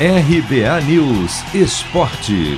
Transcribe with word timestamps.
RBA 0.00 0.80
News 0.82 1.42
Esporte. 1.52 2.56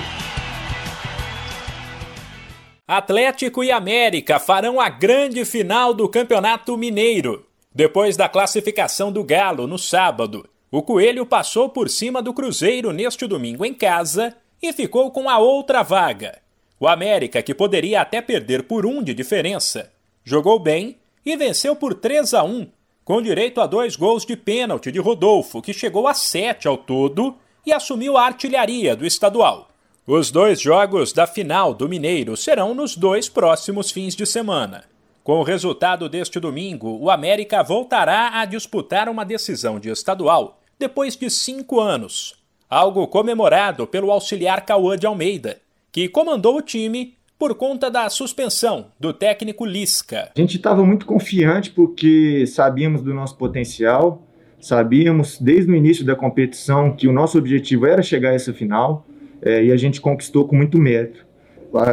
Atlético 2.86 3.64
e 3.64 3.70
América 3.70 4.38
farão 4.38 4.78
a 4.78 4.90
grande 4.90 5.42
final 5.46 5.94
do 5.94 6.06
Campeonato 6.06 6.76
Mineiro. 6.76 7.46
Depois 7.74 8.14
da 8.14 8.28
classificação 8.28 9.10
do 9.10 9.24
Galo 9.24 9.66
no 9.66 9.78
sábado, 9.78 10.46
o 10.70 10.82
Coelho 10.82 11.24
passou 11.24 11.70
por 11.70 11.88
cima 11.88 12.20
do 12.20 12.34
Cruzeiro 12.34 12.92
neste 12.92 13.26
domingo 13.26 13.64
em 13.64 13.72
casa 13.72 14.36
e 14.62 14.70
ficou 14.70 15.10
com 15.10 15.26
a 15.26 15.38
outra 15.38 15.82
vaga. 15.82 16.42
O 16.78 16.86
América, 16.86 17.42
que 17.42 17.54
poderia 17.54 18.02
até 18.02 18.20
perder 18.20 18.64
por 18.64 18.84
um 18.84 19.02
de 19.02 19.14
diferença, 19.14 19.90
jogou 20.22 20.58
bem 20.58 20.98
e 21.24 21.34
venceu 21.38 21.74
por 21.74 21.94
3 21.94 22.34
a 22.34 22.44
1 22.44 22.79
com 23.10 23.20
direito 23.20 23.60
a 23.60 23.66
dois 23.66 23.96
gols 23.96 24.24
de 24.24 24.36
pênalti 24.36 24.92
de 24.92 25.00
Rodolfo, 25.00 25.60
que 25.60 25.72
chegou 25.72 26.06
a 26.06 26.14
sete 26.14 26.68
ao 26.68 26.78
todo 26.78 27.34
e 27.66 27.72
assumiu 27.72 28.16
a 28.16 28.24
artilharia 28.24 28.94
do 28.94 29.04
estadual. 29.04 29.68
Os 30.06 30.30
dois 30.30 30.60
jogos 30.60 31.12
da 31.12 31.26
final 31.26 31.74
do 31.74 31.88
Mineiro 31.88 32.36
serão 32.36 32.72
nos 32.72 32.94
dois 32.94 33.28
próximos 33.28 33.90
fins 33.90 34.14
de 34.14 34.24
semana. 34.24 34.84
Com 35.24 35.40
o 35.40 35.42
resultado 35.42 36.08
deste 36.08 36.38
domingo, 36.38 37.00
o 37.00 37.10
América 37.10 37.64
voltará 37.64 38.38
a 38.38 38.44
disputar 38.44 39.08
uma 39.08 39.24
decisão 39.24 39.80
de 39.80 39.88
estadual 39.88 40.60
depois 40.78 41.16
de 41.16 41.28
cinco 41.30 41.80
anos, 41.80 42.36
algo 42.70 43.08
comemorado 43.08 43.88
pelo 43.88 44.12
auxiliar 44.12 44.64
Cauã 44.64 44.96
de 44.96 45.08
Almeida, 45.08 45.60
que 45.90 46.08
comandou 46.08 46.58
o 46.58 46.62
time 46.62 47.16
por 47.40 47.54
conta 47.54 47.90
da 47.90 48.06
suspensão 48.10 48.88
do 49.00 49.14
técnico 49.14 49.64
Lisca. 49.64 50.28
A 50.36 50.38
gente 50.38 50.58
estava 50.58 50.84
muito 50.84 51.06
confiante 51.06 51.70
porque 51.70 52.44
sabíamos 52.46 53.00
do 53.00 53.14
nosso 53.14 53.38
potencial, 53.38 54.28
sabíamos 54.60 55.40
desde 55.40 55.72
o 55.72 55.74
início 55.74 56.04
da 56.04 56.14
competição 56.14 56.94
que 56.94 57.08
o 57.08 57.12
nosso 57.12 57.38
objetivo 57.38 57.86
era 57.86 58.02
chegar 58.02 58.32
a 58.32 58.34
essa 58.34 58.52
final 58.52 59.06
é, 59.40 59.64
e 59.64 59.72
a 59.72 59.76
gente 59.78 60.02
conquistou 60.02 60.46
com 60.46 60.54
muito 60.54 60.76
mérito. 60.76 61.26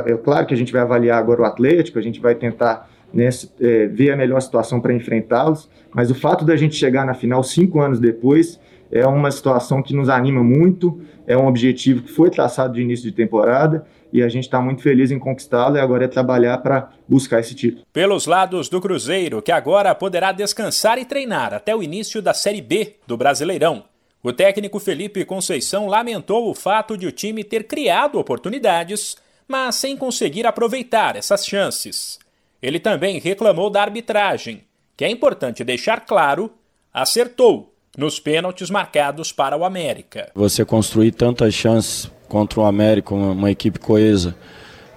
É 0.06 0.18
claro 0.18 0.46
que 0.46 0.54
a 0.54 0.58
gente 0.58 0.74
vai 0.74 0.82
avaliar 0.82 1.18
agora 1.18 1.44
o 1.44 1.46
Atlético, 1.46 1.98
a 1.98 2.02
gente 2.02 2.20
vai 2.20 2.36
tentar 2.36 2.90
né, 3.14 3.30
é, 3.60 3.88
ver 3.88 4.12
a 4.12 4.16
melhor 4.16 4.42
situação 4.42 4.80
para 4.80 4.94
enfrentá-los, 4.94 5.70
mas 5.94 6.12
o 6.12 6.16
fato 6.16 6.46
da 6.46 6.56
gente 6.56 6.76
chegar 6.76 7.06
na 7.06 7.14
final 7.14 7.44
cinco 7.44 7.80
anos 7.80 8.00
depois 8.00 8.60
é 8.92 9.06
uma 9.06 9.32
situação 9.32 9.82
que 9.82 9.94
nos 9.94 10.10
anima 10.10 10.44
muito, 10.44 11.02
é 11.26 11.38
um 11.38 11.48
objetivo 11.48 12.04
que 12.04 12.12
foi 12.12 12.30
traçado 12.30 12.74
de 12.74 12.82
início 12.82 13.10
de 13.10 13.16
temporada 13.16 13.86
e 14.12 14.24
a 14.24 14.30
gente 14.30 14.44
está 14.44 14.62
muito 14.62 14.82
feliz 14.82 15.12
em 15.12 15.20
conquistá-lo 15.20 15.76
e 15.76 15.80
agora 15.80 16.06
é 16.06 16.08
trabalhar 16.08 16.58
para 16.60 16.90
buscar 17.08 17.40
esse 17.40 17.54
título. 17.54 17.86
Pelos 17.92 18.26
lados 18.26 18.70
do 18.70 18.80
Cruzeiro, 18.80 19.42
que 19.42 19.52
agora 19.52 19.94
poderá 19.94 20.32
descansar 20.32 20.98
e 20.98 21.06
treinar 21.06 21.54
até 21.54 21.76
o 21.76 21.84
início 21.84 22.22
da 22.22 22.34
Série 22.34 22.62
B 22.62 22.96
do 23.06 23.18
Brasileirão. 23.18 23.84
O 24.24 24.34
técnico 24.34 24.80
Felipe 24.80 25.26
Conceição 25.26 25.88
lamentou 25.88 26.50
o 26.50 26.54
fato 26.54 26.98
de 26.98 27.06
o 27.08 27.12
time 27.12 27.44
ter 27.44 27.66
criado 27.66 28.18
oportunidades, 28.18 29.16
mas 29.48 29.76
sem 29.76 29.96
conseguir 29.96 30.46
aproveitar 30.46 31.16
essas 31.16 31.46
chances. 31.46 32.18
Ele 32.62 32.80
também 32.80 33.20
reclamou 33.20 33.70
da 33.70 33.82
arbitragem, 33.82 34.64
que 34.96 35.06
é 35.06 35.10
importante 35.10 35.64
deixar 35.64 36.02
claro, 36.02 36.52
acertou 36.94 37.74
nos 37.98 38.20
pênaltis 38.20 38.70
marcados 38.70 39.32
para 39.32 39.58
o 39.58 39.64
América. 39.64 40.32
Você 40.36 40.64
construir 40.64 41.12
tantas 41.12 41.54
chances 41.54 42.10
contra 42.28 42.60
o 42.60 42.66
América, 42.66 43.14
uma, 43.14 43.32
uma 43.32 43.52
equipe 43.52 43.80
coesa, 43.80 44.36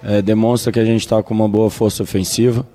é, 0.03 0.21
demonstra 0.21 0.71
que 0.71 0.79
a 0.79 0.85
gente 0.85 1.01
está 1.01 1.21
com 1.21 1.33
uma 1.33 1.47
boa 1.47 1.69
força 1.69 2.03
ofensiva. 2.03 2.65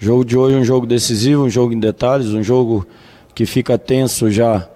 O 0.00 0.04
jogo 0.04 0.24
de 0.24 0.36
hoje 0.36 0.56
é 0.56 0.58
um 0.58 0.64
jogo 0.64 0.86
decisivo, 0.86 1.44
um 1.44 1.50
jogo 1.50 1.72
em 1.72 1.80
detalhes, 1.80 2.28
um 2.28 2.42
jogo 2.42 2.86
que 3.34 3.46
fica 3.46 3.78
tenso 3.78 4.30
já, 4.30 4.68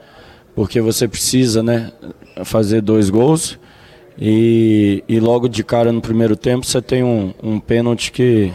porque 0.55 0.81
você 0.81 1.07
precisa 1.07 1.63
né, 1.63 1.93
fazer 2.45 2.81
dois 2.81 3.11
gols. 3.11 3.59
E, 4.19 5.05
e 5.07 5.21
logo 5.21 5.47
de 5.49 5.63
cara 5.63 5.93
no 5.93 6.01
primeiro 6.01 6.37
tempo 6.37 6.65
você 6.65 6.81
tem 6.81 7.05
um, 7.05 7.35
um 7.43 7.61
pênalti 7.61 8.11
que 8.11 8.51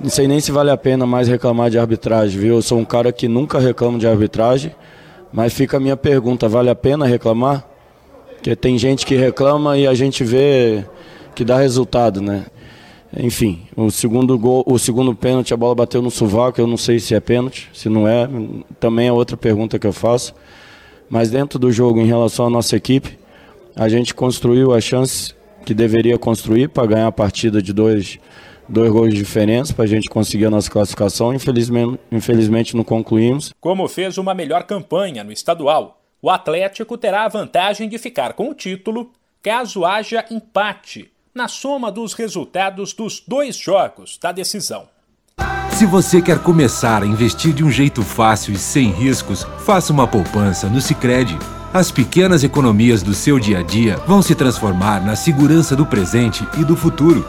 não 0.00 0.10
sei 0.10 0.28
nem 0.28 0.40
se 0.40 0.52
vale 0.52 0.70
a 0.70 0.76
pena 0.76 1.06
mais 1.06 1.28
reclamar 1.28 1.70
de 1.70 1.78
arbitragem, 1.78 2.38
viu? 2.38 2.56
Eu 2.56 2.62
sou 2.62 2.78
um 2.78 2.84
cara 2.84 3.12
que 3.12 3.28
nunca 3.28 3.58
reclamo 3.58 3.98
de 3.98 4.06
arbitragem. 4.06 4.72
Mas 5.32 5.52
fica 5.52 5.76
a 5.76 5.80
minha 5.80 5.96
pergunta: 5.96 6.48
vale 6.48 6.70
a 6.70 6.74
pena 6.74 7.06
reclamar? 7.06 7.66
Porque 8.34 8.54
tem 8.54 8.78
gente 8.78 9.04
que 9.04 9.16
reclama 9.16 9.76
e 9.76 9.86
a 9.86 9.94
gente 9.94 10.22
vê 10.22 10.84
que 11.34 11.44
dá 11.44 11.58
resultado, 11.58 12.20
né? 12.20 12.46
Enfim, 13.18 13.62
o 13.74 13.90
segundo 13.90 14.38
gol, 14.38 14.62
o 14.66 14.78
segundo 14.78 15.14
pênalti, 15.14 15.54
a 15.54 15.56
bola 15.56 15.74
bateu 15.74 16.02
no 16.02 16.10
sovaco, 16.10 16.60
eu 16.60 16.66
não 16.66 16.76
sei 16.76 16.98
se 16.98 17.14
é 17.14 17.20
pênalti, 17.20 17.70
se 17.72 17.88
não 17.88 18.06
é, 18.06 18.28
também 18.78 19.08
é 19.08 19.12
outra 19.12 19.36
pergunta 19.36 19.78
que 19.78 19.86
eu 19.86 19.92
faço. 19.92 20.34
Mas 21.08 21.30
dentro 21.30 21.58
do 21.58 21.72
jogo, 21.72 22.00
em 22.00 22.06
relação 22.06 22.46
à 22.46 22.50
nossa 22.50 22.76
equipe, 22.76 23.18
a 23.74 23.88
gente 23.88 24.14
construiu 24.14 24.74
a 24.74 24.80
chance 24.80 25.34
que 25.64 25.72
deveria 25.72 26.18
construir 26.18 26.68
para 26.68 26.86
ganhar 26.86 27.06
a 27.06 27.12
partida 27.12 27.62
de 27.62 27.72
dois 27.72 28.18
dois 28.68 28.90
gols 28.90 29.10
de 29.10 29.16
diferença 29.16 29.72
para 29.72 29.84
a 29.84 29.88
gente 29.88 30.08
conseguir 30.08 30.46
a 30.46 30.50
nossa 30.50 30.70
classificação. 30.70 31.34
Infelizmente, 31.34 32.00
infelizmente 32.10 32.76
não 32.76 32.84
concluímos. 32.84 33.52
Como 33.60 33.88
fez 33.88 34.18
uma 34.18 34.34
melhor 34.34 34.64
campanha 34.64 35.24
no 35.24 35.32
estadual, 35.32 36.00
o 36.20 36.30
Atlético 36.30 36.96
terá 36.98 37.24
a 37.24 37.28
vantagem 37.28 37.88
de 37.88 37.98
ficar 37.98 38.32
com 38.32 38.50
o 38.50 38.54
título 38.54 39.10
caso 39.42 39.84
haja 39.84 40.24
empate 40.30 41.10
na 41.34 41.46
soma 41.46 41.92
dos 41.92 42.14
resultados 42.14 42.92
dos 42.92 43.20
dois 43.20 43.56
jogos 43.56 44.18
da 44.18 44.32
decisão. 44.32 44.88
Se 45.70 45.84
você 45.84 46.22
quer 46.22 46.38
começar 46.38 47.02
a 47.02 47.06
investir 47.06 47.52
de 47.52 47.62
um 47.62 47.70
jeito 47.70 48.02
fácil 48.02 48.54
e 48.54 48.56
sem 48.56 48.90
riscos, 48.90 49.46
faça 49.58 49.92
uma 49.92 50.08
poupança 50.08 50.68
no 50.68 50.80
Sicredi. 50.80 51.38
As 51.74 51.90
pequenas 51.90 52.42
economias 52.42 53.02
do 53.02 53.12
seu 53.12 53.38
dia 53.38 53.58
a 53.58 53.62
dia 53.62 53.98
vão 53.98 54.22
se 54.22 54.34
transformar 54.34 55.04
na 55.04 55.14
segurança 55.14 55.76
do 55.76 55.84
presente 55.84 56.42
e 56.58 56.64
do 56.64 56.74
futuro. 56.74 57.28